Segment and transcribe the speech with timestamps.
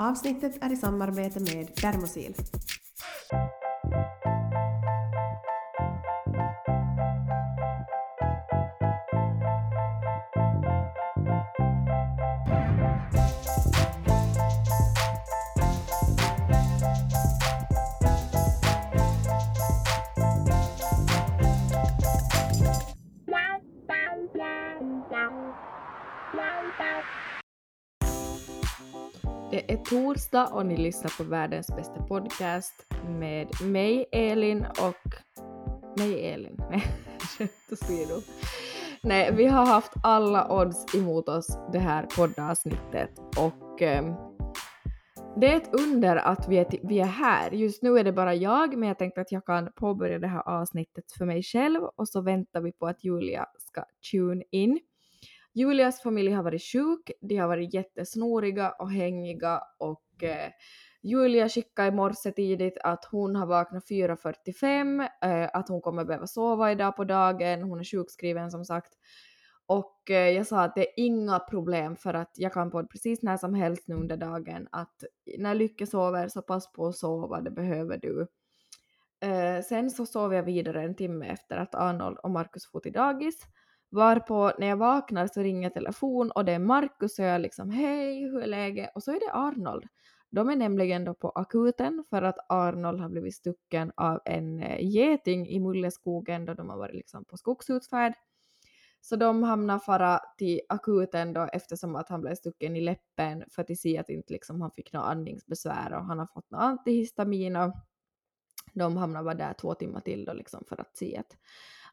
[0.00, 2.34] Avsnittet är i samarbete med Dermosil.
[30.18, 35.14] Torsdag och ni lyssnar på världens bästa podcast med mig Elin och
[35.98, 36.56] mig Elin.
[36.70, 36.82] Nej,
[37.38, 38.14] skämt åsido.
[39.02, 44.14] Nej, vi har haft alla odds emot oss det här poddavsnittet och eh,
[45.36, 47.50] det är ett under att vi är, vi är här.
[47.50, 50.48] Just nu är det bara jag, men jag tänkte att jag kan påbörja det här
[50.48, 54.80] avsnittet för mig själv och så väntar vi på att Julia ska tune in.
[55.54, 60.50] Julias familj har varit sjuk, de har varit jättesnoriga och hängiga och eh,
[61.02, 66.26] Julia skickade i morse tidigt att hon har vaknat 4.45, eh, att hon kommer behöva
[66.26, 68.92] sova idag på dagen, hon är sjukskriven som sagt.
[69.66, 73.22] Och eh, jag sa att det är inga problem för att jag kan podda precis
[73.22, 75.04] när som helst nu under dagen, att
[75.38, 78.26] när Lycke sover så pass på att sova, det behöver du.
[79.20, 82.92] Eh, sen så sov jag vidare en timme efter att Arnold och Markus for till
[82.92, 83.46] dagis.
[83.90, 88.20] Varpå när jag vaknar så ringer telefon och det är Markus och jag liksom hej,
[88.20, 88.90] hur är läget?
[88.94, 89.84] Och så är det Arnold.
[90.30, 94.80] De är nämligen då på akuten för att Arnold har blivit stucken av en eh,
[94.80, 98.14] geting i Mulleskogen då de har varit liksom på skogsutfärd.
[99.00, 103.62] Så de hamnar fara till akuten då eftersom att han blev stucken i läppen för
[103.62, 107.56] att se att inte liksom han fick något andningsbesvär och han har fått något antihistamin
[107.56, 107.72] och
[108.72, 111.36] de hamnar bara där två timmar till då liksom för att se att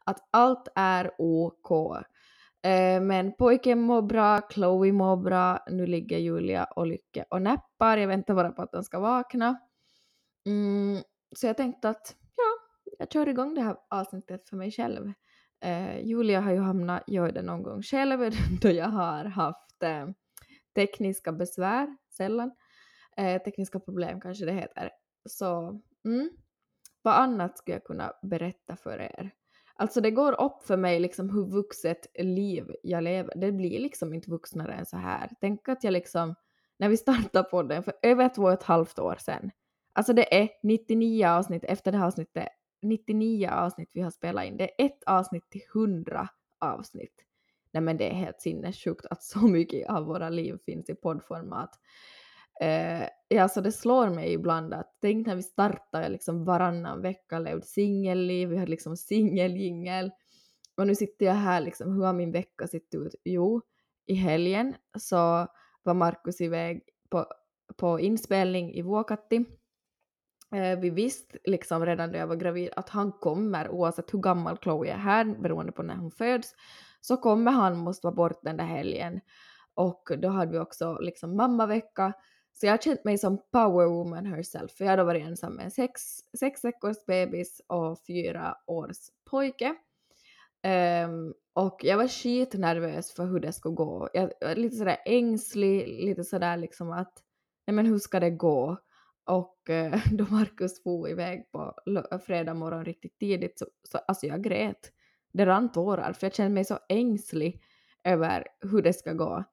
[0.05, 1.71] att allt är OK.
[2.65, 7.97] Eh, men pojken mår bra, Chloe mår bra, nu ligger Julia och Lycke och näppar,
[7.97, 9.59] jag väntar bara på att de ska vakna.
[10.45, 11.03] Mm,
[11.35, 12.43] så jag tänkte att ja,
[12.99, 15.13] jag kör igång det här avsnittet för mig själv.
[15.61, 18.31] Eh, Julia har ju hamnat, gör det någon gång själv
[18.61, 20.07] då jag har haft eh,
[20.75, 22.51] tekniska besvär, sällan.
[23.17, 24.89] Eh, tekniska problem kanske det heter.
[25.29, 26.29] Så mm,
[27.01, 29.31] vad annat skulle jag kunna berätta för er?
[29.77, 33.33] Alltså det går upp för mig liksom hur vuxet liv jag lever.
[33.35, 35.29] Det blir liksom inte vuxnare än så här.
[35.41, 36.35] Tänk att jag liksom,
[36.77, 39.51] när vi startade podden för över två och ett halvt år sedan.
[39.93, 42.47] Alltså det är 99 avsnitt efter det här avsnittet,
[42.81, 44.57] 99 avsnitt vi har spelat in.
[44.57, 46.27] Det är ett avsnitt till 100
[46.59, 47.25] avsnitt.
[47.71, 51.69] Nej men det är helt sinnessjukt att så mycket av våra liv finns i poddformat.
[52.61, 57.39] Eh, ja, så det slår mig ibland att tänk när vi startade liksom varannan vecka,
[57.39, 60.11] levde singelliv, vi hade liksom singeljingel.
[60.77, 63.15] Och nu sitter jag här liksom, hur har min vecka sett ut?
[63.23, 63.61] Jo,
[64.05, 65.47] i helgen så
[65.83, 67.25] var Markus iväg på,
[67.77, 69.45] på inspelning i Vuokatti.
[70.55, 74.57] Eh, vi visste liksom redan då jag var gravid att han kommer, oavsett hur gammal
[74.57, 76.55] Chloe är här, beroende på när hon föds,
[77.01, 79.21] så kommer han måste vara bort den där helgen.
[79.73, 82.13] Och då hade vi också liksom mammavecka,
[82.59, 85.53] så jag har känt mig som power woman herself, för jag har då varit ensam
[85.53, 86.01] med en sex,
[86.39, 88.97] sex veckors bebis och fyra års
[89.29, 89.75] pojke.
[91.05, 94.09] Um, och jag var skitnervös för hur det skulle gå.
[94.13, 97.23] Jag var lite sådär ängslig, lite sådär liksom att,
[97.67, 98.77] nej men hur ska det gå?
[99.25, 101.73] Och uh, då Markus for iväg på
[102.25, 104.91] fredag morgon riktigt tidigt så, så alltså jag grät.
[105.33, 107.61] Det rann tårar för jag kände mig så ängslig
[108.03, 109.43] över hur det ska gå.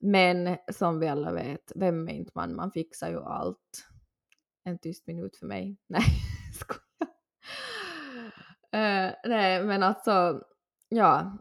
[0.00, 2.56] Men som vi alla vet, vem är inte man?
[2.56, 3.86] Man fixar ju allt.
[4.64, 5.76] En tyst minut för mig.
[5.86, 6.04] Nej,
[6.54, 6.80] skojar.
[8.74, 10.42] Uh, nej, men alltså,
[10.88, 11.38] ja.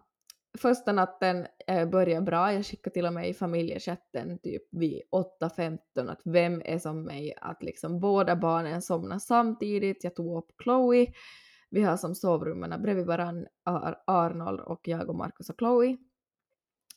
[0.58, 2.54] Första natten eh, uh, började bra.
[2.54, 5.02] Jag skickade till och med i familjechatten typ vid
[5.42, 10.04] 8.15 att vem är som mig att liksom båda barnen somnar samtidigt.
[10.04, 11.08] Jag tog upp Chloe.
[11.70, 15.98] Vi har som sovrummen bredvid varann Ar Arnold och jag och Markus och Chloe.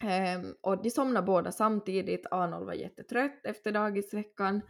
[0.03, 2.27] Um, och de somnade båda samtidigt.
[2.31, 4.63] Arnold var jättetrött efter dagisveckan.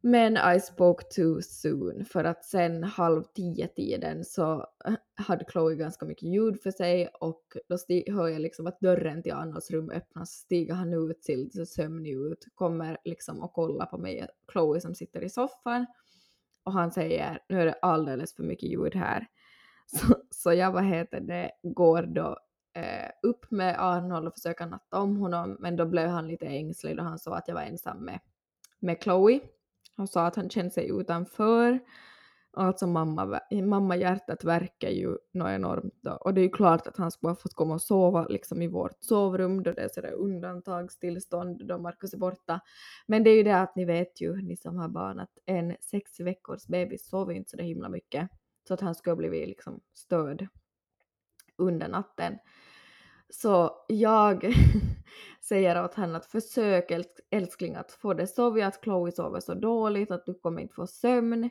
[0.00, 5.74] Men I spoke too soon för att sen halv tio tiden så eh, hade Chloe
[5.74, 7.76] ganska mycket ljud för sig och då
[8.12, 12.46] hör jag liksom att dörren till Arnolds rum öppnas, stiger han ut, ser sömnig ut,
[12.54, 15.86] kommer liksom och kollar på mig, Chloe som sitter i soffan
[16.64, 19.26] och han säger nu är det alldeles för mycket ljud här.
[19.86, 22.38] Så, så jag, vad heter det, går då
[22.76, 26.96] eh, upp med Arnold och försöka natta om honom, men då blev han lite ängslig
[26.96, 28.20] då han såg att jag var ensam med,
[28.78, 29.40] med Chloe.
[29.96, 31.80] Han sa att han kände sig utanför
[32.58, 36.10] Alltså mamma, mamma hjärtat verkar ju något enormt då.
[36.10, 38.68] Och det är ju klart att han skulle ha fått komma och sova liksom i
[38.68, 42.60] vårt sovrum då det är sådär undantagstillstånd då Markus är borta.
[43.06, 45.76] Men det är ju det att ni vet ju, ni som har barn, att en
[45.80, 48.28] sex veckors bebis sover inte så himla mycket.
[48.68, 50.46] Så att han skulle ha blivit liksom störd
[51.56, 52.38] under natten.
[53.30, 54.54] Så jag
[55.48, 56.92] säger åt henne att försök
[57.30, 60.86] älskling att få det så att Chloe sover så dåligt att du kommer inte få
[60.86, 61.50] sömn.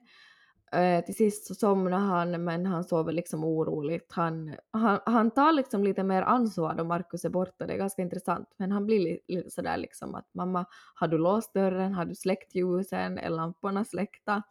[0.71, 4.11] Eh, till sist så somnar han men han sover liksom oroligt.
[4.11, 8.01] Han, han, han tar liksom lite mer ansvar då Markus är borta, det är ganska
[8.01, 8.47] intressant.
[8.57, 12.15] Men han blir lite, lite sådär liksom att mamma, har du låst dörren, har du
[12.15, 14.43] släckt ljusen, är lamporna släckta?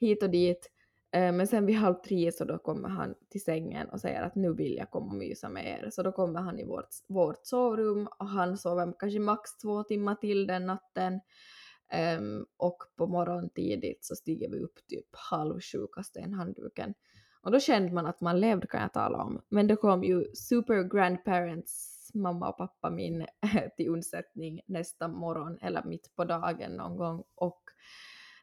[0.00, 0.70] Hit och dit.
[1.12, 4.34] Eh, men sen vid halv tre så då kommer han till sängen och säger att
[4.34, 5.90] nu vill jag komma och mysa med er.
[5.90, 10.14] Så då kommer han i vårt, vårt sovrum och han sover kanske max två timmar
[10.14, 11.20] till den natten.
[12.18, 16.94] Um, och på morgonen tidigt så stiger vi upp typ halv sju, kastar in handduken.
[17.42, 19.42] Och då kände man att man levde kan jag tala om.
[19.48, 23.26] Men då kom ju super grandparents, mamma och pappa min,
[23.76, 27.24] till undsättning nästa morgon eller mitt på dagen någon gång.
[27.34, 27.62] Och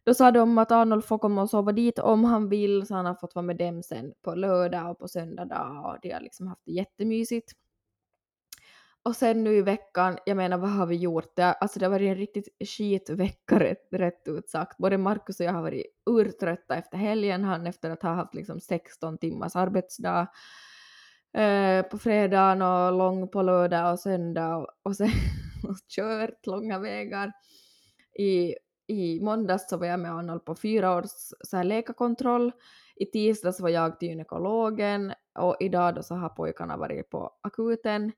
[0.08, 3.06] då sa de att Arnold får komma och sova dit om han vill, så han
[3.06, 6.22] har fått vara med dem sen på lördag och på söndag dag och de har
[6.22, 7.52] liksom haft det jättemysigt.
[9.04, 11.36] Och sen nu i veckan, jag menar vad har vi gjort?
[11.36, 14.78] Det, alltså det har varit en riktigt skitvecka rätt, rätt ut sagt.
[14.78, 18.60] Både Markus och jag har varit urtrötta efter helgen, han efter att ha haft liksom
[18.60, 20.28] 16 timmars arbetsdag
[21.38, 25.10] eh, på fredagen och lång på lördag och söndag och, och sen
[25.64, 27.32] och kört långa vägar.
[28.20, 28.56] I,
[28.88, 31.10] i måndags så var jag med Arnold på fyra års
[31.42, 32.52] så här läkarkontroll.
[32.96, 38.12] I tisdags var jag till gynekologen och idag då så har pojkarna varit på akuten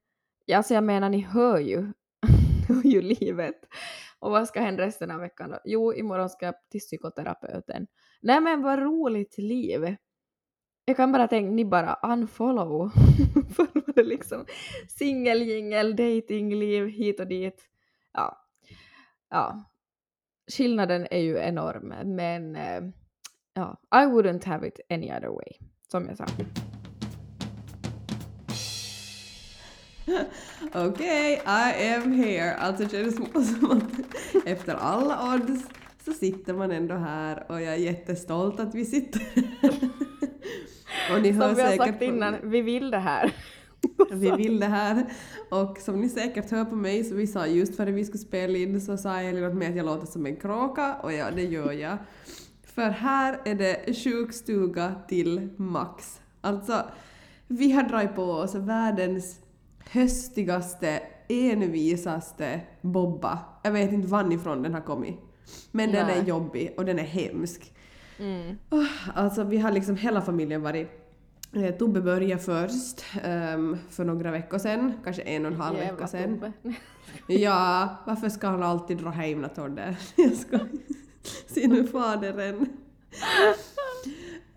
[0.56, 1.78] Alltså jag menar, ni hör ju,
[2.68, 3.56] hör ju livet.
[4.20, 5.60] Och vad ska hända resten av veckan då?
[5.66, 7.88] Jo, imorgon ska jag till psykoterapeuten.
[8.22, 9.96] Nej men vad roligt liv!
[10.86, 12.90] Jag kan bara tänka, ni bara unfollow.
[13.56, 14.46] För det liksom
[14.88, 17.70] singeljingel, datingliv hit och dit.
[18.14, 18.48] Ja.
[19.30, 19.64] ja.
[20.50, 22.92] Skillnaden är ju enorm, men uh,
[23.54, 25.52] ja, I wouldn't have it any other way,
[25.92, 26.26] som jag sa.
[30.74, 32.56] Okej, okay, I am here.
[32.56, 33.84] Alltså känns det som att
[34.48, 35.68] efter alla odds
[36.06, 39.72] så sitter man ändå här och jag är jättestolt att vi sitter här.
[41.16, 43.34] och ni som vi har sagt innan, vi vill det här.
[44.12, 45.06] Vi vill det här.
[45.50, 48.58] Och som ni säkert hör på mig så vi sa just före vi skulle spela
[48.58, 51.44] in så sa Elin åt mig att jag låter som en kråka och ja, det
[51.44, 51.98] gör jag.
[52.64, 56.22] För här är det sjukstuga till max.
[56.42, 56.86] Alltså,
[57.48, 59.40] vi har dragit på oss världens
[59.80, 63.40] höstigaste, envisaste bobba.
[63.64, 65.20] Jag vet inte varifrån den har kommit.
[65.72, 66.00] Men Nej.
[66.00, 67.74] den är jobbig och den är hemsk.
[68.20, 68.58] Mm.
[69.16, 71.09] Alltså vi har liksom hela familjen varit
[71.80, 76.08] Tobbe började först um, för några veckor sedan, kanske en och en halv Jävla vecka
[76.08, 76.54] sedan.
[77.28, 79.98] ja, varför ska han alltid dra hem när Todde?
[80.16, 80.60] Jag ska
[81.48, 82.56] se nu faderen.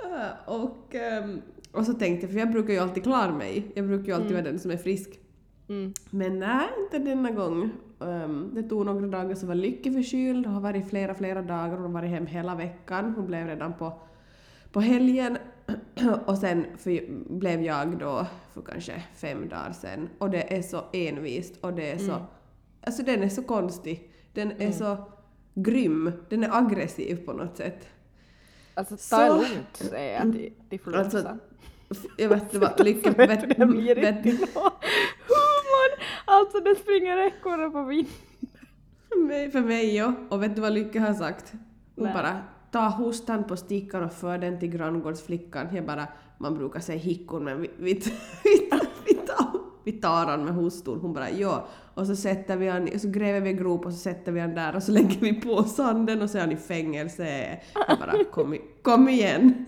[0.04, 0.94] uh, och,
[1.24, 1.42] um,
[1.72, 4.30] och så tänkte jag, för jag brukar ju alltid klara mig, jag brukar ju alltid
[4.30, 4.42] mm.
[4.42, 5.20] vara den som är frisk.
[5.68, 5.92] Mm.
[6.10, 7.70] Men nej, inte denna gång.
[7.98, 11.70] Um, det tog några dagar så var Lykke förkyld och har varit flera, flera dagar.
[11.70, 13.12] Hon har varit hem hela veckan.
[13.16, 13.92] Hon blev redan på,
[14.72, 15.38] på helgen
[16.26, 17.00] och sen för,
[17.38, 20.08] blev jag då för kanske fem dagar sen.
[20.18, 22.12] Och det är så envist och det är så...
[22.12, 22.22] Mm.
[22.86, 24.10] Alltså den är så konstig.
[24.32, 24.72] Den är mm.
[24.72, 24.96] så
[25.54, 26.12] grym.
[26.28, 27.88] Den är aggressiv på något sätt.
[28.74, 34.26] Alltså ta det lugnt säger jag till, till Alltså, jag vet inte vad vet, vet,
[34.26, 34.48] vet,
[36.24, 38.12] Alltså det springer ekorre på vinden.
[39.52, 40.14] För mig ja.
[40.28, 41.52] Och vet du vad Lykke har sagt?
[41.96, 42.14] Hon Nej.
[42.14, 45.68] bara ta hostan på stickan och för den till granngårdsflickan.
[45.74, 46.06] Jag bara,
[46.38, 47.92] man brukar säga hickon men vi, vi,
[48.44, 48.70] vi,
[49.06, 50.98] vi, tar, vi tar han med hoston.
[51.00, 51.66] Hon bara ja.
[51.94, 54.54] Och så sätter vi han, så gräver vi en grop och så sätter vi han
[54.54, 57.58] där och så lägger vi på sanden och så är han i fängelse.
[57.88, 59.66] Jag bara kom, kom igen.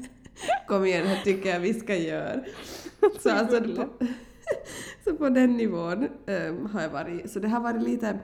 [0.69, 2.41] Kom igen, det tycker jag vi ska göra.
[3.21, 3.61] Så alltså,
[5.05, 7.31] så på den nivån um, har jag varit.
[7.31, 8.19] Så det har varit lite,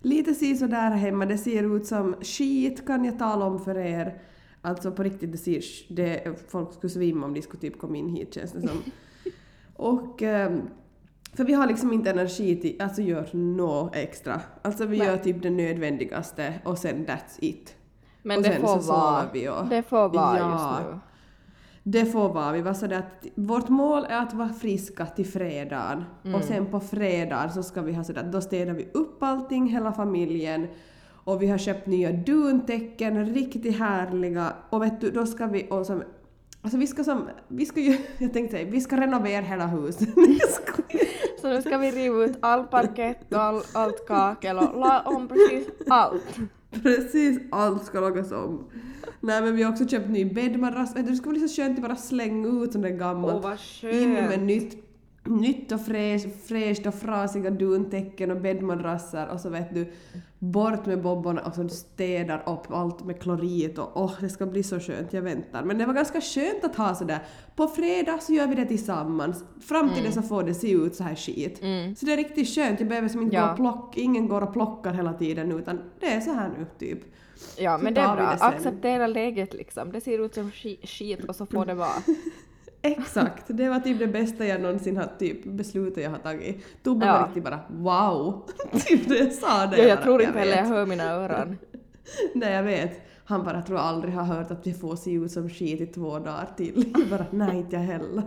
[0.00, 1.26] lite si där hemma.
[1.26, 4.22] Det ser ut som skit kan jag tala om för er.
[4.62, 8.08] Alltså på riktigt, det ser, det, folk skulle svimma om de skulle typ komma in
[8.08, 8.82] hit känns det som.
[9.76, 10.62] Och um,
[11.32, 14.40] för vi har liksom inte energi till alltså gör något extra.
[14.62, 15.06] Alltså vi Nej.
[15.06, 17.76] gör typ det nödvändigaste och sen that's it.
[18.22, 19.24] Men och det får vara.
[19.70, 21.00] Det får vara ja, just nu.
[21.82, 22.52] Det får vara.
[22.52, 26.34] Vi var sådär att vårt mål är att vara friska till fredagen mm.
[26.34, 29.92] och sen på fredag så ska vi ha sådär då städar vi upp allting, hela
[29.92, 30.66] familjen
[31.24, 34.52] och vi har köpt nya duntäcken, riktigt härliga.
[34.70, 36.02] Och vet du, då ska vi och som
[36.62, 40.08] Alltså vi ska som, vi ska ju, jag tänkte säga, vi ska renovera hela huset.
[41.40, 45.28] Så nu ska vi riva ut all parkett och all, allt kakel och la om
[45.28, 46.36] precis allt.
[46.82, 48.64] Precis allt ska lagas om.
[49.20, 50.96] Nej men vi har också köpt ny bäddmadrass.
[50.96, 53.44] Vet du, Det skulle bli så skönt att bara slänga ut sånt där gammalt.
[53.44, 54.42] Åh vad in med skönt!
[54.42, 54.76] nytt,
[55.24, 59.92] nytt och fräsch, fräscht och frasiga duntäcken och bäddmadrasser och så vet du
[60.38, 64.62] bort med bobborna och så städar upp allt med klorit och åh det ska bli
[64.62, 65.64] så skönt, jag väntar.
[65.64, 67.18] Men det var ganska skönt att ha sådär
[67.56, 70.94] på fredag så gör vi det tillsammans, fram till det så får det se ut
[70.94, 71.62] så här skit.
[71.62, 71.96] Mm.
[71.96, 73.44] Så det är riktigt skönt, jag behöver som inte Ja.
[73.44, 76.66] gå och plocka, ingen går och plockar hela tiden utan det är så här nu
[76.78, 77.00] typ.
[77.58, 79.92] Ja men det är bra, acceptera läget liksom.
[79.92, 82.02] Det ser ut som ski- skit och så får det vara.
[82.82, 86.82] Exakt, det var typ det bästa jag någonsin har typ beslutat jag har tagit.
[86.82, 87.12] Tobbe Ja.
[87.12, 88.48] var riktigt bara wow,
[88.86, 89.76] typ det jag sa det.
[89.76, 91.58] Ja, jag bara, tror inte heller jag hör mina öron.
[92.34, 93.00] Nej jag vet.
[93.24, 96.18] Han bara tror aldrig har hört att vi får se ut som skit i två
[96.18, 96.92] dagar till.
[96.98, 98.22] Jag bara nej inte jag heller.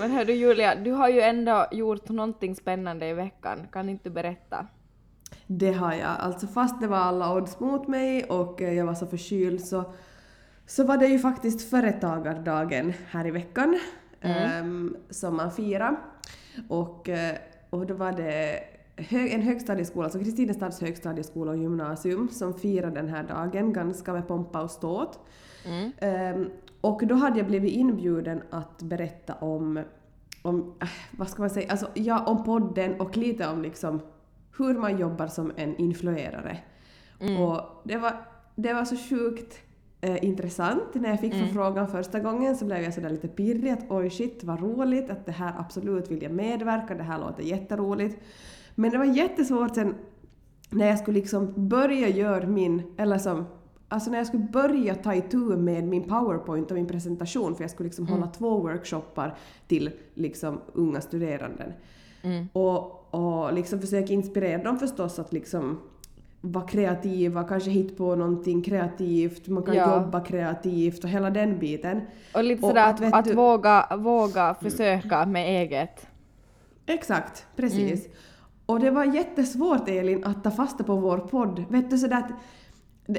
[0.00, 3.58] Men hördu Julia, du har ju ändå gjort någonting spännande i veckan.
[3.72, 4.66] Kan inte du berätta?
[5.46, 6.16] Det har jag.
[6.18, 9.84] Alltså fast det var alla odds mot mig och eh, jag var så förkyld så,
[10.66, 13.78] så var det ju faktiskt företagardagen här i veckan
[14.20, 15.96] ehm, som man firar.
[16.68, 17.36] Och, eh,
[17.70, 18.64] och då var det
[19.10, 24.62] en högstadieskola, alltså Kristinestads högstadieskola och gymnasium som firade den här dagen ganska med pompa
[24.62, 25.18] och ståt.
[25.66, 25.92] Mm.
[25.98, 29.80] Ehm, och då hade jag blivit inbjuden att berätta om,
[30.42, 34.00] om äh, vad ska man säga, alltså ja, om podden och lite om liksom
[34.66, 36.58] hur man jobbar som en influerare.
[37.38, 38.12] Och det var,
[38.54, 39.58] det var så sjukt
[40.00, 40.94] eh, intressant.
[40.94, 44.44] När jag fick förfrågan första gången så blev jag sådär lite pirrig att oj shit
[44.44, 48.18] vad roligt att det här absolut vill jag medverka, det här låter jätteroligt.
[48.74, 49.94] Men det var jättesvårt sen
[50.70, 53.44] när jag skulle liksom börja göra min, eller som,
[53.88, 57.70] alltså när jag skulle börja ta itu med min powerpoint och min presentation för jag
[57.70, 61.72] skulle liksom hålla två workshoppar till liksom unga studeranden.
[62.22, 62.48] Mm.
[62.52, 65.80] Och, och liksom försöka inspirera dem förstås att liksom
[66.40, 69.94] vara kreativa, kanske hitta på någonting kreativt, man kan Ja.
[70.00, 72.00] jobba kreativt och hela den biten.
[72.34, 76.06] Och lite Och sådär att, att, vet att du- våga, våga försöka med eget.
[76.86, 78.08] Exakt, precis.
[78.66, 81.64] Och det var jättesvårt Elin att ta fasta på vår podd.
[81.68, 82.30] Vet du sådär att,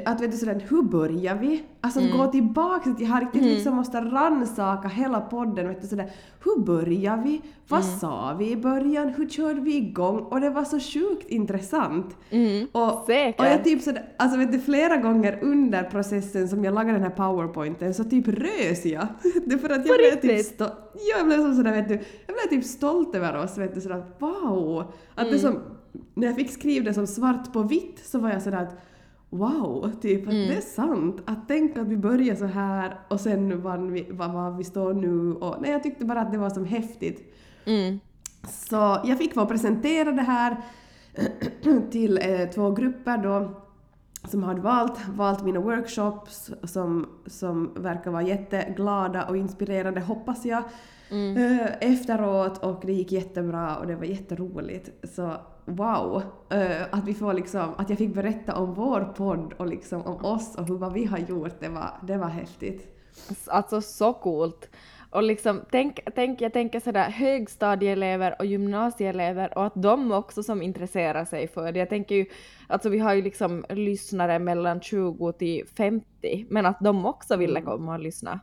[0.06, 1.64] att vet du sådär, hur börjar vi?
[1.82, 5.68] Alltså att gå tillbaka, att jag har riktigt liksom måste rannsaka hela podden.
[5.68, 6.12] Vet du sådär,
[6.44, 7.42] hur börjar vi?
[7.68, 9.10] Vad sa vi i början?
[9.10, 10.20] Hur körde vi igång?
[10.20, 12.18] Och det var så sjukt intressant.
[12.30, 12.68] Mm.
[12.72, 13.40] Och, Säkert.
[13.40, 17.04] och jag typ sådär, alltså vet du flera gånger under processen som jag lagade den
[17.04, 19.08] här powerpointen så typ rös jag.
[19.46, 20.74] Det för att jag blev typ stolt.
[20.94, 21.94] Ja, jag blev sådär vet du,
[22.28, 24.94] jag blev typ stolt över oss vet du sådär wow.
[25.16, 25.60] Att det som,
[26.14, 28.78] när jag fick skriva det som svart på vitt så var jag sådär att
[29.34, 31.22] wow, typ att det är sant.
[31.26, 34.94] Att tänka att vi börjar så här och sen var vi, var, var vi står
[34.94, 37.34] nu och nej jag tyckte bara att det var som häftigt.
[37.66, 38.00] Mm.
[38.48, 40.58] Så jag fick få presentera det här
[41.92, 43.64] till eh, två grupper då
[44.28, 50.64] som hade valt, valt mina workshops som, som verkar vara jätteglada och inspirerande hoppas jag
[51.12, 54.90] eh, efteråt och det gick jättebra och det var jätteroligt.
[55.16, 56.24] Så wow!
[56.50, 60.26] Eh, att vi får liksom, att jag fick berätta om vår podd och liksom om
[60.26, 62.88] oss och hur, vad vi har gjort, det var, det var häftigt.
[63.48, 64.70] Alltså så coolt.
[65.10, 70.62] Och liksom, tänk, tänk, jag tänker sådär högstadieelever och gymnasieelever och att de också som
[70.62, 71.80] intresserar sig för det.
[71.80, 72.26] Jag tänker ju,
[72.68, 77.62] alltså vi har ju liksom lyssnare mellan 20 till 50, men att de också ville
[77.62, 78.40] komma och lyssna.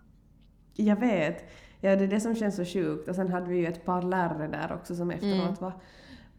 [0.74, 1.44] Jag vet.
[1.80, 3.08] Ja, det är det som känns så sjukt.
[3.08, 5.72] Och sen hade vi ju ett par lärare där också som efteråt var,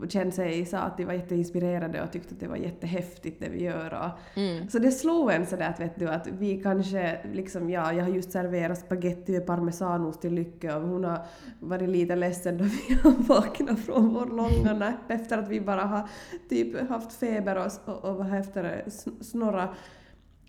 [0.10, 3.64] kände sig, sa att de var jätteinspirerade och tyckte att det var jättehäftigt det vi
[3.64, 3.94] gör.
[3.94, 4.40] Och,
[4.72, 8.12] Så det slog en sådär att vet du att vi kanske liksom, ja, jag har
[8.12, 11.20] just serverat spaghetti med parmesanost till Lycke och hon har
[11.60, 15.82] varit lite ledsen då vi har vaknat från vår långa napp efter att vi bara
[15.82, 16.10] har
[16.50, 19.70] typ haft feber och, och, och sn- snorra.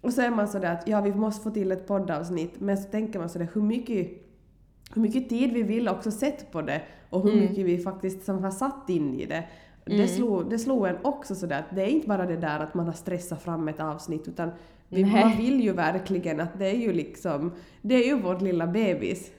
[0.00, 2.90] Och så är man sådär att ja, vi måste få till ett poddavsnitt, men så
[2.90, 4.08] tänker man sådär hur mycket,
[4.94, 8.44] hur mycket tid vi vill också sätta på det och hur mycket vi faktiskt som
[8.44, 9.44] har satt in i det.
[9.84, 12.74] Det, slog, det slog en också sådär att det är inte bara det där att
[12.74, 14.50] man har stressat fram ett avsnitt utan
[14.88, 18.66] vi, man vill ju verkligen att det är ju liksom, det är ju vårt lilla
[18.66, 19.30] bebis.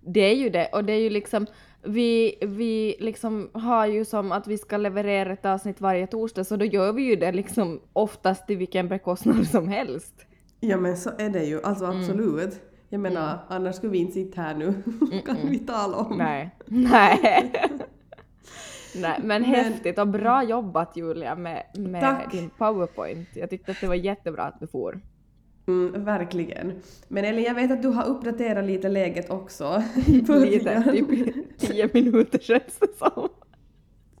[0.00, 1.46] Det är ju det, och det är ju liksom,
[1.82, 6.56] vi, vi liksom har ju som att vi ska leverera ett avsnitt varje torsdag, så
[6.56, 10.26] då gör vi ju det liksom oftast till vilken bekostnad som helst.
[10.60, 12.60] Ja men så är det ju, alltså absolut.
[12.88, 14.74] Jag menar, annars skulle vi inte sitta här nu.
[15.26, 16.18] kan vi tala om.
[16.18, 16.50] Nej.
[16.66, 17.52] Nej.
[19.00, 22.32] Nej, men häftigt och bra jobbat Julia med, med Tack.
[22.32, 23.28] din powerpoint.
[23.34, 25.00] Jag tyckte att det var jättebra att du for.
[25.66, 26.72] Mm, verkligen.
[27.08, 29.82] Men Elin, jag vet att du har uppdaterat lite läget också.
[30.28, 33.28] Lite, typ tio minuter känns det som.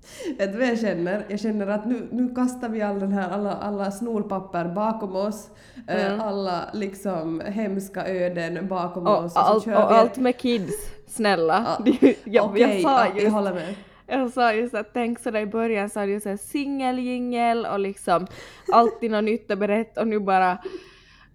[0.38, 1.24] Vet du vad jag känner?
[1.28, 5.50] Jag känner att nu, nu kastar vi all den här, alla, alla snorpapper bakom oss,
[5.88, 6.20] eh, Mm.
[6.20, 9.36] alla liksom hemska öden bakom Och, oss.
[9.36, 10.74] allt, kör och vi allt med kids,
[11.06, 11.78] snälla.
[11.84, 13.74] Det- jag, Okej, jag sa ja, jag just håller med.
[14.08, 18.26] Jag sa just att tänk sådär i början så hade jag såhär singeljingel och liksom
[18.72, 20.58] alltid något nytt att berätta och nu bara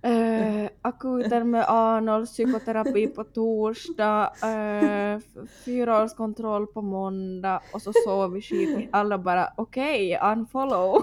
[0.03, 8.41] eh, akuten med Arnold, psykoterapi på torsdag, f- fyraårskontroll på måndag och så sov vi
[8.41, 8.89] skit.
[8.91, 11.01] Alla bara okej, unfollow.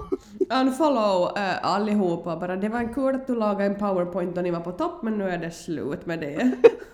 [0.60, 2.56] Unfollow äh, allihopa bara.
[2.56, 5.18] Det var en kul att du lagade en powerpoint då ni var på topp men
[5.18, 6.52] nu är det slut med det.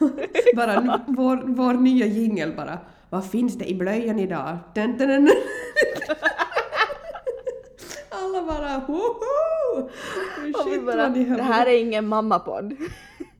[0.56, 2.78] bara nu, vår, vår nya jingel bara.
[3.10, 4.58] Vad finns det i blöjan idag?
[4.74, 5.30] Dun, dun, dun.
[8.10, 9.88] Alla bara woho!
[10.84, 12.74] Vi bara, det här är ingen mammapodd.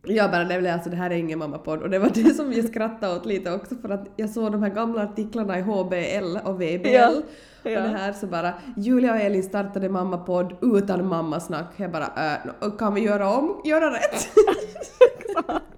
[0.06, 2.64] Jag bara, blev alltså, det här är ingen mammapodd och det var det som jag
[2.64, 6.60] skrattade åt lite också för att jag såg de här gamla artiklarna i HBL och
[6.60, 7.08] VBL Ja,
[7.62, 7.80] och ja.
[7.80, 11.72] det här så bara Julia och Elin startade mammapodd utan mammasnack.
[11.76, 14.28] Jag bara, äh, kan vi göra om, göra rätt?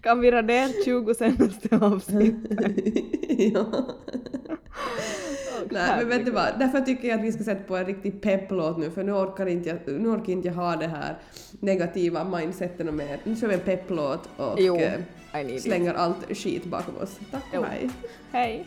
[0.00, 2.36] Kan vi radera 20 senaste avsnitt?
[3.54, 3.66] ja.
[5.70, 8.20] Nej men vet du vad, därför tycker jag att vi ska sätta på en riktig
[8.22, 11.18] pepplåt nu för nu orkar inte jag, nu orkar inte jag ha det här
[11.60, 13.18] negativa mindsetet och mer.
[13.24, 17.18] Nu kör vi en pepplåt och Jo, eh, slänger allt skit bakom oss.
[17.30, 17.60] Tack Jo.
[17.60, 17.90] och hej.
[18.32, 18.66] Hej.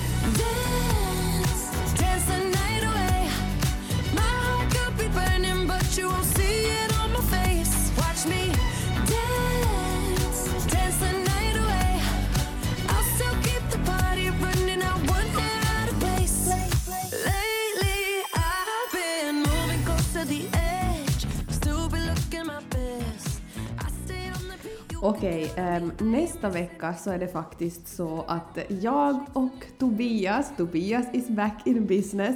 [25.21, 31.27] Okej, ehm, nästa vecka så är det faktiskt så att jag och Tobias, Tobias is
[31.27, 32.35] back in business,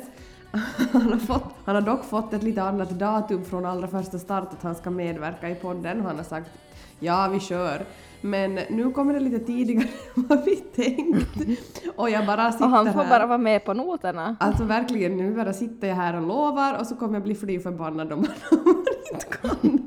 [0.91, 4.53] han har, fått, han har dock fått ett lite annat datum från allra första start
[4.53, 6.51] att han ska medverka i podden och han har sagt
[6.99, 7.85] ja vi kör.
[8.21, 11.83] Men nu kommer det lite tidigare än vad vi tänkt.
[11.95, 13.09] Och jag bara sitter Och han får här.
[13.09, 14.35] bara vara med på noterna.
[14.39, 17.59] Alltså verkligen, nu bara sitter jag här och lovar och så kommer jag bli fly
[17.59, 18.67] förbannad om han
[19.13, 19.84] inte kan.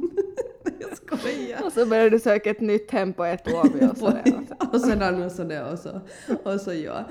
[1.38, 1.66] Skojar.
[1.66, 3.90] Och så börjar du söka ett nytt hem på ett år.
[3.90, 5.24] Och så där.
[5.24, 6.01] och så det och så,
[6.42, 7.05] och så ja.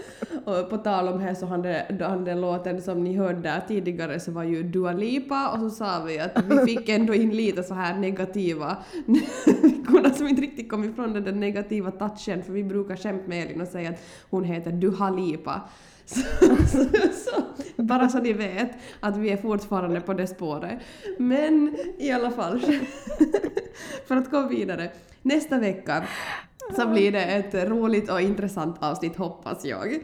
[0.46, 1.62] Och på tal om det så han
[2.24, 6.04] den, låten som ni hörde där tidigare så var ju Dua Lipa och så sa
[6.08, 8.78] vi att vi fick ändå in lite så här negativa,
[9.63, 13.28] vi kunde som inte riktigt komma ifrån den där negativa touchen för vi brukar skämta
[13.28, 15.62] med Elin och säga att hon heter Dua Lipa.
[16.10, 16.22] Så,
[16.68, 20.80] så, så, bara så ni vet att vi är fortfarande på det spåret.
[21.18, 22.62] Men i alla fall,
[24.08, 24.92] för att gå vidare.
[25.22, 26.04] Nästa vecka
[26.76, 30.00] så blir det ett roligt och intressant avsnitt hoppas jag.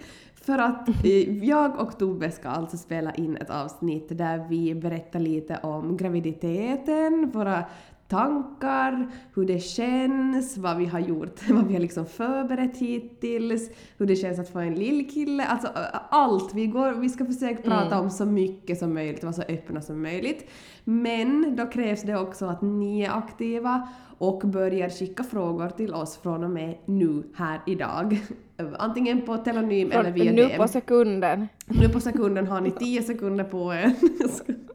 [0.45, 0.89] För att
[1.41, 7.31] jag och Tobbe ska alltså spela in ett avsnitt där vi berättar lite om graviditeten,
[7.33, 7.63] våra
[8.13, 14.06] tankar, hur det känns, vad vi har gjort, vad vi har liksom förberett hittills, hur
[14.06, 15.67] det känns att få en lillkille, alltså
[16.10, 16.54] allt.
[16.54, 20.02] Vi, går, vi ska försöka prata om så mycket som möjligt, vara så öppna som
[20.02, 20.49] möjligt.
[20.84, 26.17] Men då krävs det också att ni är aktiva och börjar skicka frågor till oss
[26.17, 28.21] från och med nu, här idag.
[28.78, 30.58] Antingen på telonym eller Från via nu DM.
[30.58, 31.47] på sekunden.
[31.65, 33.93] Nu på sekunden har ni 10 sekunder på er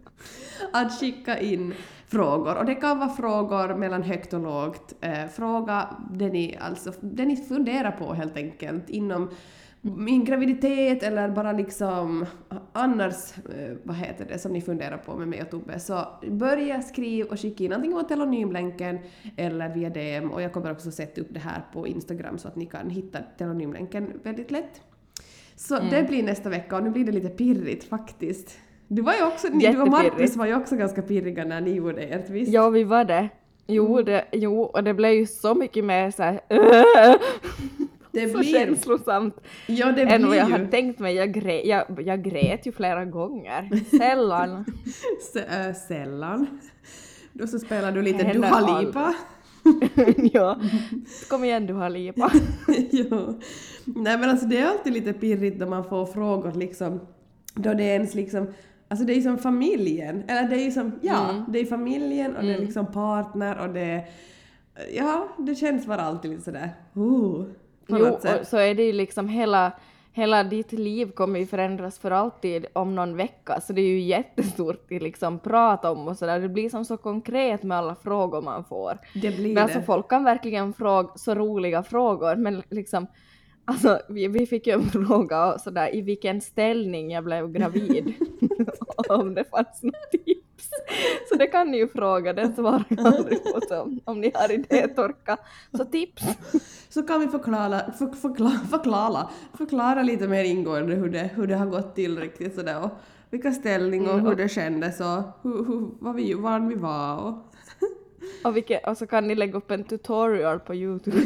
[0.72, 1.74] att skicka in
[2.09, 2.57] frågor.
[2.57, 4.94] Och det kan vara frågor mellan högt och lågt.
[5.00, 9.31] Eh, fråga det ni, alltså, det ni funderar på helt enkelt inom
[9.81, 12.26] min graviditet eller bara liksom
[12.72, 15.81] annars, eh, vad heter det, som ni funderar på med mig och Tobbe.
[15.81, 18.98] Så börja skriv och skicka in antingen på telonymlänken
[19.37, 22.57] eller via DM och jag kommer också sätta upp det här på Instagram så att
[22.57, 24.81] ni kan hitta telonymlänken väldigt lätt.
[25.57, 25.90] Så Mm.
[25.90, 28.59] det blir nästa vecka och nu blir det lite pirrigt faktiskt.
[28.88, 29.88] Du var ju också, ni, du och.
[29.88, 32.53] Marcus var ju också ganska pirriga när ni gjorde ert visst?
[32.53, 33.29] Ja, vi var det.
[33.66, 36.40] Jo, det, jo, och det blev ju så mycket mer såhär
[38.12, 38.53] Det så blir...
[38.53, 41.14] känslosamt Ja, det än vad blir jag hade tänkt mig.
[41.14, 43.70] Jag, grä, jag, jag grät ju flera gånger.
[43.98, 44.64] Sällan.
[45.51, 46.46] Äh, sällan.
[47.33, 49.14] Då så spelar du lite Dua Lipa.
[50.33, 50.61] ja.
[51.29, 52.33] Kom igen du har lipa.
[52.90, 53.35] ja.
[53.85, 57.01] Nej men alltså det är alltid lite pirrigt när man får frågor liksom,
[57.55, 58.46] då det är ens liksom,
[58.88, 61.44] alltså det är ju som familjen, eller det är ju som, ja, Mm.
[61.48, 64.05] det är familjen och det är liksom partner och det
[64.96, 67.44] ja, det känns bara alltid lite sådär, oh,
[67.87, 68.40] på Jo, något sätt.
[68.40, 69.72] och så är det ju liksom hela,
[70.12, 74.01] hela ditt liv kommer ju förändras för alltid om någon vecka, så det är ju
[74.01, 76.40] jättestort att liksom prata om och sådär.
[76.40, 78.98] Det blir som så konkret med alla frågor man får.
[79.14, 79.85] Det blir Men alltså det.
[79.85, 83.07] folk kan verkligen fråga så roliga frågor, men liksom
[83.64, 88.12] Alltså, vi, vi fick ju en fråga sådär i vilken ställning jag blev gravid.
[89.08, 90.68] om det fanns något tips.
[91.28, 93.61] Så det kan ni ju fråga, det svarar jag aldrig på.
[93.68, 95.37] Så om, om ni har idétorka,
[95.76, 96.22] så tips.
[96.88, 101.54] Så kan vi förklara, för, förklara, förklara, förklara lite mer ingående hur det, hur det
[101.56, 102.90] har gått till riktigt sådär och
[103.30, 107.16] vilka ställning och Mm, hur det kändes och hur, hur, vad vi, var vi var
[107.26, 107.34] och
[108.44, 111.16] Och, vilket, och så kan ni lägga upp en tutorial på Youtube.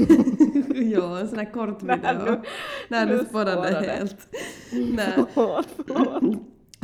[0.74, 2.24] ja, en sån här kort video.
[2.24, 2.40] nu-
[2.88, 4.28] Nej, nu nu spårade helt.
[4.72, 5.12] Nej.
[5.34, 6.38] Förlåt, förlåt.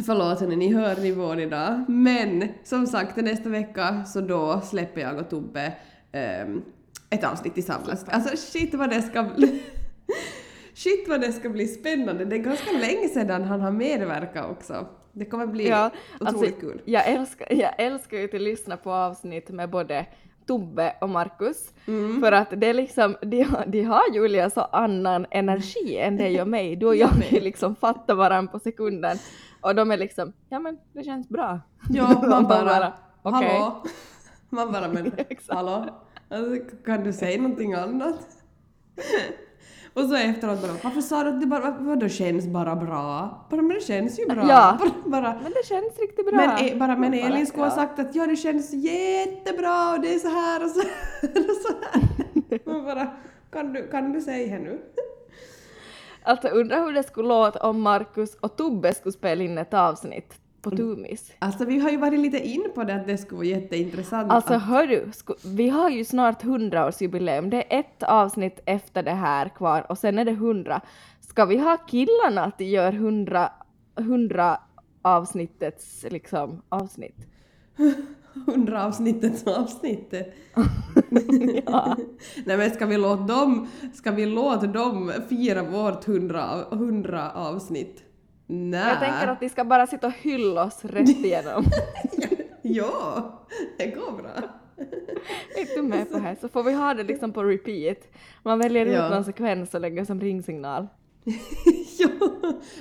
[0.06, 1.84] Förlåt hörni, ni hör nivån idag.
[1.88, 5.72] Men som sagt, nästa vecka så då släpper jag och Tobbe
[6.12, 6.62] ehm,
[7.10, 8.04] ett avsnitt tillsammans.
[8.08, 9.62] Alltså shit vad det ska bli...
[10.74, 12.24] Shit vad det ska bli spännande.
[12.24, 14.86] Det är ganska länge sedan han har medverkat också.
[15.12, 16.82] Det kommer bli Ja, otroligt alltså, kul.
[16.84, 20.06] jag, älskar, jag älskar ju att lyssna på avsnitt med både
[20.48, 21.74] Tobbe och Markus.
[21.86, 22.20] Mm.
[22.20, 26.28] För att det är liksom, de, har- de har Julia så annan energi än det
[26.28, 26.76] gör mig.
[26.76, 29.16] Du och jag liksom fatta varandra på sekunden.
[29.60, 31.60] Och de är liksom, ja men det känns bra.
[31.90, 33.48] Ja, man bara, bara, okej.
[33.48, 33.82] hallå?
[34.50, 35.12] Man bara, men
[35.48, 35.84] hallå?
[36.30, 38.18] Alltså, kan du säga någonting annat?
[39.98, 43.30] Och så efteråt bara, varför sa du att det bara, vadå känns bara bra?
[43.50, 44.46] Bara, men det känns ju bra.
[44.48, 44.78] Ja.
[45.04, 46.36] Bara, bara, Men det känns riktigt bra.
[46.36, 50.14] men, e- bara, men Elin skulle ha sagt att ja, det känns jättebra och det
[50.14, 52.60] är så här och så här och så här.
[52.72, 53.06] Man bara,
[53.52, 54.78] kan du, kan du säga nu?
[56.22, 60.34] Alltså undrar hur det skulle låta om Markus och Tobbe skulle spela in ett avsnitt
[60.62, 61.32] på Tumis.
[61.38, 64.32] Alltså vi har ju varit lite in på det att det skulle vara jätteintressant.
[64.32, 65.10] Alltså att, hörru,
[65.44, 67.50] vi har ju snart 100-årsjubileum.
[67.50, 70.80] Det är ett avsnitt efter det här kvar och sen är det 100.
[71.20, 73.52] Ska vi ha killarna att göra 100,
[73.98, 74.60] 100
[75.02, 77.26] avsnittets liksom avsnitt?
[78.48, 80.14] 100 avsnittets avsnitt.
[81.66, 81.96] Ja.
[82.46, 88.07] Nej men ska vi låta dem, ska vi låta dem fira vårt 100, 100 avsnitt?
[88.50, 88.80] Nej.
[88.88, 91.64] Jag tänker att vi ska bara sitta och hylla oss rätt igenom.
[92.62, 93.32] Ja,
[93.78, 94.30] det går bra.
[95.56, 96.36] är du med på det här?
[96.40, 97.98] Så får vi ha det liksom på repeat.
[98.42, 99.06] Man väljer Ja.
[99.06, 100.86] ut någon sekvens och lägger som ringsignal.
[101.98, 102.08] ja.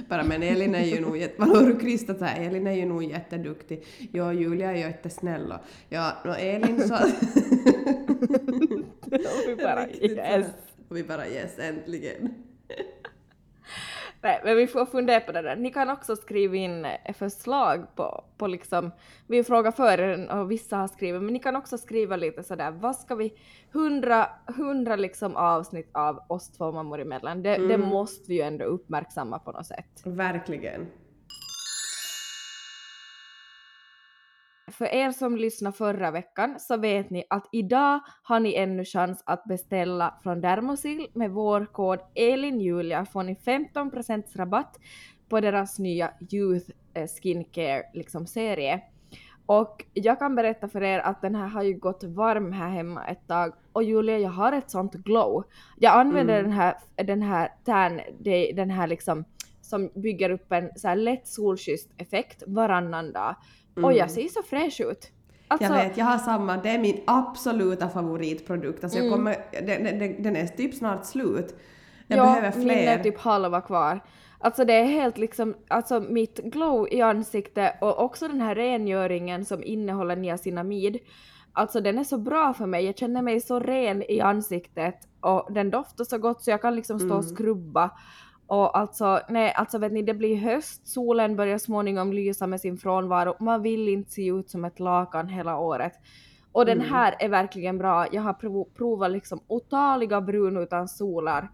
[0.10, 1.42] Bara men Elin är ju nog jätte...
[1.42, 3.86] Man hör hur Krista säger, Elin är ju nog jätteduktig.
[4.12, 5.60] Ja, Julia är ju jättesnäll och...
[5.90, 6.96] Ja, no, Elin så...
[9.14, 10.48] Och vi bara yes.
[10.90, 12.34] Och vi bara yes, äntligen.
[14.22, 15.56] Nej, men vi får fundera på det där.
[15.56, 18.92] Ni kan också skriva in eh, förslag på, på liksom,
[19.28, 22.96] vi frågar förr och vissa har skrivit, men ni kan också skriva lite sådär, vad
[22.96, 23.34] ska vi,
[23.74, 27.88] hundra, hundra liksom avsnitt av oss två mammor emellan, det, det Mm.
[27.90, 30.02] måste vi ju ändå uppmärksamma på något sätt.
[30.06, 30.88] Verkligen.
[34.72, 39.24] För er som lyssnade förra veckan så vet ni att idag har ni ännu chans
[39.26, 44.80] att beställa från Dermosil med vår kod ELINJULIA får ni 15% rabatt
[45.30, 48.82] på deras nya Youth eh, Skincare liksom serie.
[49.46, 53.08] Och jag kan berätta för er att den här har ju gått varm här hemma
[53.08, 55.44] ett tag och Julia jag har ett sånt glow.
[55.78, 56.50] Jag använder Mm.
[56.50, 58.02] den här, den här tan,
[58.56, 59.26] den här liksom
[59.62, 63.36] som bygger upp en så här lätt solkysst effekt varannan dag.
[63.84, 65.12] Och jag ser så fräsch ut.
[65.48, 66.58] Alltså, Jag vet, jag har samma.
[66.58, 68.84] Det är min absoluta favoritprodukt.
[68.84, 69.18] Alltså jag Mm.
[69.18, 71.56] kommer, den, den, den är typ snart slut.
[72.08, 72.98] Jag ja, behöver min fler.
[72.98, 74.00] är typ halva kvar.
[74.40, 79.46] Alltså det är helt liksom, alltså mitt glow i ansiktet och också den här rengöringen
[79.46, 80.98] som innehåller niacinamid.
[81.54, 85.48] Alltså den är så bra för mig, jag känner mig så ren i ansiktet och
[85.54, 87.36] den doftar så gott så jag kan liksom stå och Mm.
[87.36, 87.90] skrubba.
[88.48, 92.78] Och alltså, nej, alltså vet ni, det blir höst, solen börjar småningom lysa med sin
[92.78, 95.94] frånvaro, man vill inte se ut som ett lakan hela året.
[96.52, 96.94] Och den Mm.
[96.94, 101.50] här är verkligen bra, jag har prov- provat liksom otaliga brun utan solar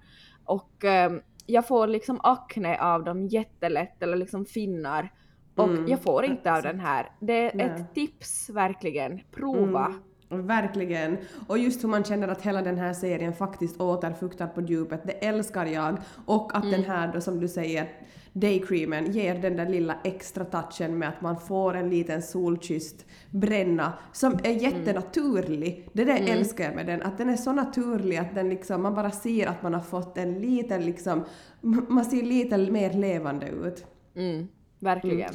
[0.46, 5.10] och ehm, jag får liksom akne av dem jättelätt eller liksom finnar.
[5.56, 7.12] Och Mm, jag får inte av den här.
[7.20, 9.20] Det är ett tips verkligen.
[9.32, 9.86] Prova.
[9.86, 10.00] Mm.
[10.42, 11.18] Verkligen.
[11.48, 15.12] Och just hur man känner att hela den här serien faktiskt återfuktar på djupet, det
[15.12, 15.98] älskar jag.
[16.26, 17.90] Och att den här då som du säger,
[18.34, 23.94] daycreamen ger den där lilla extra touchen med att man får en liten solkysst bränna
[24.12, 25.90] som är jättenaturlig.
[25.94, 28.96] Det där älskar jag med den, att den är så naturlig att den liksom, man
[28.96, 31.26] bara ser att man har fått en liten liksom,
[31.62, 33.86] man ser lite mer levande ut.
[34.16, 34.48] Mm,
[34.80, 35.34] verkligen.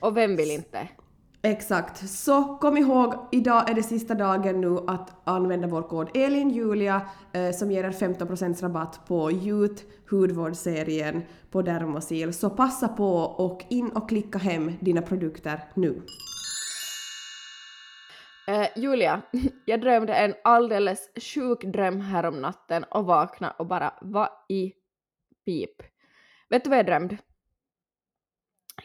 [0.00, 0.88] Och vem vill inte?
[1.42, 2.08] Exakt.
[2.08, 7.50] Så kom ihåg, idag är det sista dagen nu att använda vår kod ELINJULIA eh,
[7.50, 12.32] som ger er 15% rabatt på Youth hudvårdsserien på Dermosil.
[12.32, 16.02] Så passa på och in och klicka hem dina produkter nu.
[18.48, 19.22] Eh, Julia,
[19.64, 24.72] jag drömde en alldeles sjuk dröm här om natten och vaknade och bara vad i
[25.44, 25.82] pip.
[26.50, 27.18] Vet du vad jag drömde?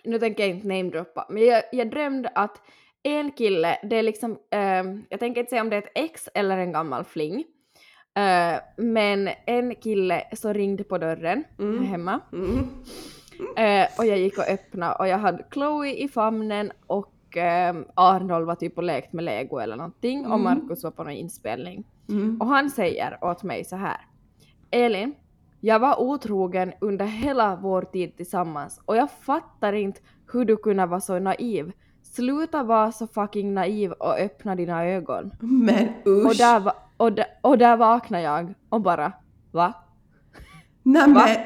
[0.03, 2.61] Nu tänker jag inte namedroppa, men jag, jag drömde att
[3.03, 6.29] en kille, det är liksom, eh, jag tänker inte säga om det är ett ex
[6.33, 7.43] eller en gammal fling,
[8.15, 11.43] eh, men en kille så ringde på dörren
[11.85, 12.69] hemma Mm.
[13.57, 18.45] Eh, och jag gick och öppnade och jag hade Chloe i famnen och eh, Arnold
[18.45, 21.83] var typ och lekt med lego eller någonting och Markus var på någon inspelning.
[22.09, 22.41] Mm.
[22.41, 23.97] Och han säger åt mig så här.
[24.71, 25.13] Elin,
[25.65, 30.01] jag var otrogen under hela vår tid tillsammans och jag fattar inte
[30.33, 31.71] hur du kunde vara så naiv.
[32.01, 35.31] Sluta vara så fucking naiv och öppna dina ögon.
[35.39, 36.25] Men usch!
[36.25, 39.11] Och där, va- och, där, och där vaknade jag och bara
[39.51, 39.73] va?
[40.83, 41.25] Nej Va?
[41.25, 41.37] men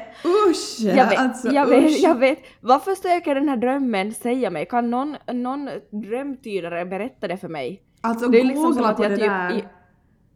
[0.50, 0.80] usch!
[0.80, 1.98] Jag vet, alltså, jag, vet, usch.
[2.02, 2.38] jag vet.
[2.60, 4.66] Vad försöker den här drömmen säga mig?
[4.66, 7.82] Kan någon, någon drömtydare berätta det för mig?
[8.00, 9.26] Alltså det är liksom som googla att på det typ...
[9.26, 9.52] där.
[9.52, 9.64] I,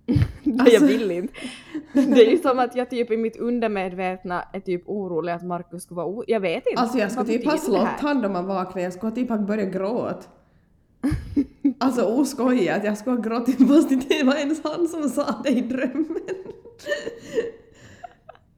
[0.61, 1.35] Alltså- jag vill inte.
[1.93, 5.83] Det är ju som att jag typ i mitt undermedvetna är typ orolig att Markus
[5.83, 6.25] skulle vara o...
[6.27, 6.81] Jag vet inte.
[6.81, 9.73] Alltså jag skulle typ ha slått han om man vaknade, jag skulle typ ha börjat
[9.73, 10.23] gråta.
[11.79, 15.61] Alltså oskojat, jag skulle ha gråtit fast det var ens han som sa det i
[15.61, 16.17] drömmen.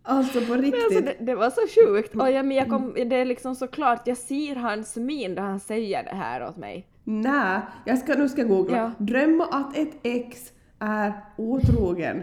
[0.02, 0.84] Alltså på Men riktigt.
[0.84, 2.14] Alltså, det, det var så sjukt.
[2.16, 5.60] Och jag, men jag kom, det är liksom såklart, jag ser hans min när han
[5.60, 6.86] säger det här åt mig.
[7.04, 8.76] Nej, jag ska, nu ska jag googla.
[8.76, 9.04] Ja.
[9.04, 10.52] Drömma att ett ex
[10.84, 12.22] är otrogen.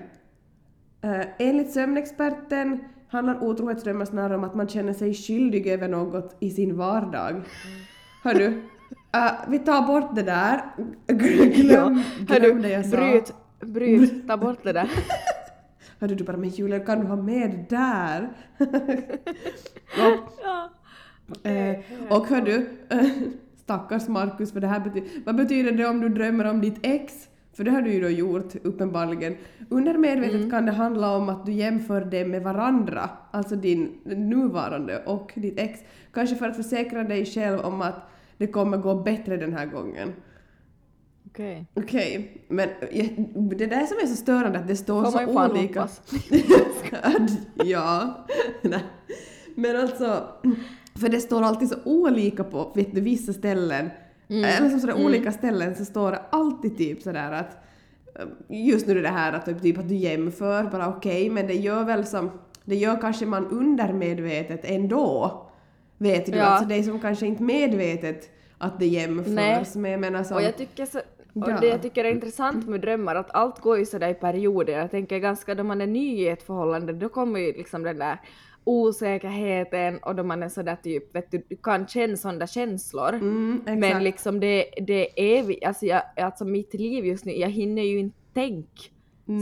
[1.06, 6.50] Uh, enligt sömnexperten handlar otrohetsdrömmar snarare om att man känner sig skyldig över något i
[6.50, 7.42] sin vardag.
[8.24, 10.62] Hörru, uh, vi tar bort det där.
[11.08, 12.98] Glöm, glöm det jag sa.
[12.98, 14.90] bryt, bryt, ta bort det där.
[16.00, 18.30] Hörru du bara, men Julia kan du ha med det där?
[19.98, 20.18] ja.
[20.44, 20.70] Ja.
[21.44, 23.06] Eh, och hör du, eh,
[23.64, 27.28] stackars Markus, för det här betyder, vad betyder det om du drömmer om ditt ex?
[27.62, 29.36] För det har du ju då gjort, uppenbarligen.
[29.70, 30.50] Undermedvetet Mm.
[30.52, 35.60] kan det handla om att du jämför det med varandra, alltså din nuvarande och ditt
[35.60, 35.80] ex.
[36.14, 37.96] Kanske för att försäkra dig själv om att
[38.38, 40.14] det kommer gå bättre den här gången.
[41.28, 41.66] Okej.
[41.74, 43.10] Okej, men eh,
[43.58, 45.88] det där som är så störande att det står Får så fan olika.
[47.66, 48.26] ja.
[48.62, 48.84] Nej.
[49.56, 50.24] Men alltså,
[50.96, 53.90] för det står alltid så olika på vet du, vissa ställen.
[54.32, 57.58] Eller som sådär olika ställen så står det alltid typ sådär att
[58.16, 58.26] eh,
[58.68, 61.54] just nu är det här att typ, typ att du jämför, bara okej, men det
[61.54, 62.32] gör väl som,
[62.66, 65.42] det gör kanske man undermedvetet ändå.
[65.98, 66.44] Vet du, Ja.
[66.44, 69.66] alltså det är som kanske inte medvetet att det jämförs, Nej.
[69.76, 70.38] men jag menar som...
[70.38, 70.98] Och jag tycker så,
[71.34, 71.58] och Ja.
[71.62, 74.74] det jag tycker är intressant med drömmar att allt går ju sådär i perioder.
[74.80, 78.00] Jag tänker ganska då man är ny i ett förhållande då kommer ju liksom den
[78.00, 78.18] där
[78.64, 83.14] osäkerheten och då man är sådär typ vet du, du kan känna sådana känslor.
[83.14, 83.62] Mm.
[83.66, 87.84] Men liksom det, det är vi, alltså, jag, alltså mitt liv just nu, jag hinner
[87.84, 88.82] ju inte tänka.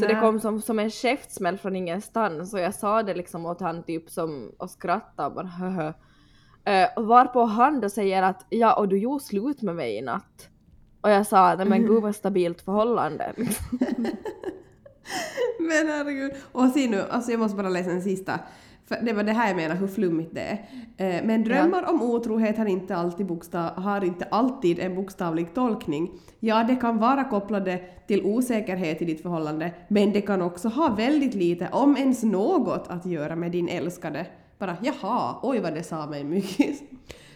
[0.01, 3.61] Så det kom som, som en käftsmäll från ingenstans och jag sa det liksom åt
[3.61, 5.87] han typ som och skrattade och bara höhö.
[5.87, 10.49] Uh, varpå han då säger att ja och du gjorde slut med mig i natt.
[11.01, 13.33] Och jag sa nej men gud vad stabilt förhållande.
[15.59, 16.31] Men herregud.
[16.51, 18.39] Och se nu, alltså jag måste bara läsa den sista.
[18.89, 20.53] För det var det här jag menar, hur flummigt det är.
[21.17, 26.11] Eh, Men drömmar om otrohet har inte, alltid bokstav, har inte alltid en bokstavlig tolkning.
[26.39, 30.95] Ja, det kan vara kopplade till osäkerhet i ditt förhållande, men det kan också ha
[30.95, 34.25] väldigt lite, om ens något, att göra med din älskade.
[34.59, 36.79] Bara jaha, oj vad det sa mig mycket.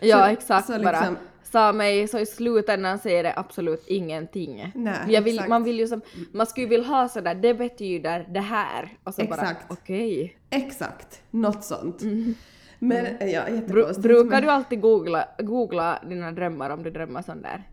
[0.02, 1.16] ja Så- exakt så bara.
[1.54, 4.72] Sa mig så i slutändan säger det absolut ingenting.
[4.76, 8.90] Nej, vill, man vill ju som, man skulle vilja ha sådär det betyder det här
[9.04, 9.66] och så bara Exakt.
[9.72, 10.38] okej.
[10.50, 12.02] Exakt, något sånt.
[12.80, 13.30] Men ja, Mm.
[13.30, 14.00] Bru- jättekonstigt.
[14.04, 17.64] brukar men- du alltid googla, googla dina drömmar om du drömmer sån där?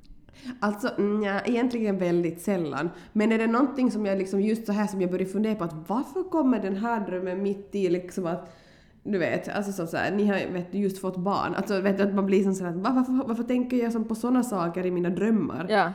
[0.60, 2.90] Alltså, nja, egentligen väldigt sällan.
[3.12, 5.64] Men är det någonting som jag liksom just så här som jag börjar fundera på
[5.64, 8.56] att varför kommer den här drömmen mitt i liksom att
[9.02, 11.54] du vet, alltså som så här, ni har vet, just fått barn.
[11.54, 14.14] Alltså vet du, att man blir som sådär, "Va, varför, varför tänker jag som på
[14.14, 15.66] sådana saker i mina drömmar?
[15.68, 15.92] Ja.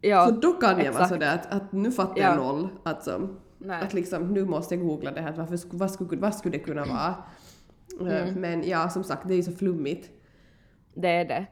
[0.00, 2.28] Ja, så då kan jag vara sådär att, att nu fattar Ja.
[2.28, 2.68] jag noll.
[2.82, 3.82] Alltså, Nej.
[3.82, 6.84] att liksom, nu måste jag googla det här, varför, vad, skulle, vad skulle det kunna
[6.84, 7.14] vara?
[8.00, 8.40] Eh, Mm.
[8.40, 10.10] Men ja, som sagt, det är ju så flummigt.
[10.94, 11.46] Det är det.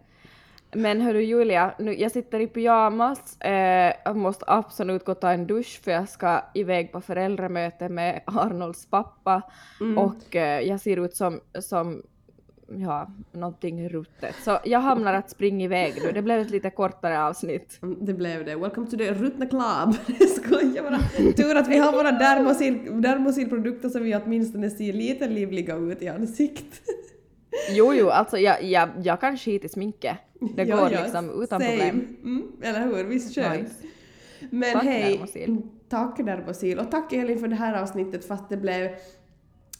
[0.74, 5.30] Men hörru Julia, nu, jag sitter i pyjamas, eh, jag måste absolut gå och ta
[5.32, 9.42] en dusch för jag ska iväg på föräldramöte med Arnolds pappa
[9.80, 9.98] Mm.
[9.98, 12.02] och eh, jag ser ut som, som
[12.78, 14.34] ja, någonting ruttet.
[14.44, 17.78] Så jag hamnar att springa iväg nu, det blev ett lite kortare avsnitt.
[17.82, 18.56] Mm, Det blev det.
[18.56, 20.18] Welcome to the Ruttna Club.
[20.28, 21.32] Skojar bara.
[21.32, 26.08] Tur att vi har våra dermosil, dermosilprodukter så vi åtminstone ser lite livliga ut i
[26.08, 26.80] ansiktet.
[27.70, 30.16] Jo, jo, alltså jag, jag, jag kan skita i sminket.
[30.54, 31.70] Det går ja, liksom utan same.
[31.70, 32.16] problem.
[32.22, 33.04] Mm, eller hur?
[33.04, 33.62] Visst skönt?
[33.62, 33.74] Nice.
[34.50, 35.56] Men Tack, hej, Dermosil.
[35.88, 38.84] tack Dermosil och tack Elin för det här avsnittet fast det blev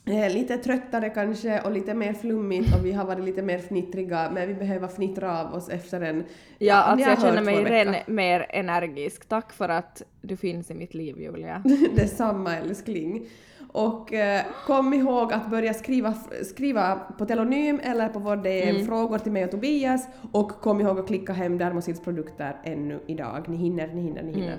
[0.07, 4.31] eh, lite tröttare kanske och lite mer flummigt och vi har varit lite mer fnittriga
[4.35, 6.25] men vi behöver fnittra av oss efter en...
[6.59, 9.29] Ja, alltså jag känner mig ren mer energisk.
[9.29, 11.63] Tack för att du finns i mitt liv, Julia.
[11.97, 13.27] Detsamma älskling.
[13.73, 18.87] Och eh, kom ihåg att börja skriva, skriva på telonym eller på vår DM Mm.
[18.87, 23.45] frågor till mig och Tobias och kom ihåg att klicka hem Dermosils produkter ännu idag.
[23.49, 24.59] Ni hinner, ni hinner, ni hinner.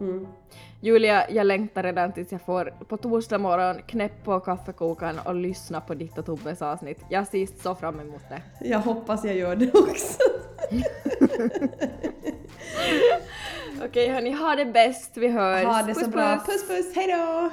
[0.00, 0.26] Mm.
[0.80, 5.80] Julia, jag längtar redan tills jag får på torsdag morgon knäpp på kaffekokaren och lyssna
[5.80, 7.00] på ditt och Tobbes avsnitt.
[7.10, 8.42] Jag ser så fram emot det.
[8.68, 10.18] Jag hoppas jag gör det också.
[13.84, 15.64] Okej hörni, ha det bäst, vi hörs.
[15.64, 16.36] Ha det så Puss, bra.
[16.36, 16.46] puss.
[16.46, 17.50] Puss puss, hejdå!